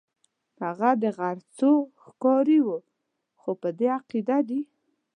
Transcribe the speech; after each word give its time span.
هغه 0.61 0.89
د 1.01 1.03
غرڅو 1.17 1.73
ښکاري 2.03 2.59
وو، 2.65 2.77
هغوی 3.43 3.59
په 3.61 3.69
دې 3.77 3.87
عقیده 3.97 4.37
دي. 4.49 4.61